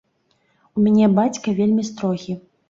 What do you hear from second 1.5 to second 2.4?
вельмі строгі.